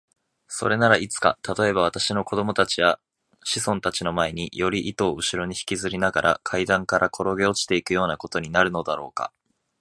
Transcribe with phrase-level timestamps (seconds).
[0.47, 2.99] それならいつか、たとえば私の子供たちや
[3.43, 9.31] 子孫たちの前に、より糸をうしろにひきずりながら階段からころげ落ちていくようなことになるのだろうか。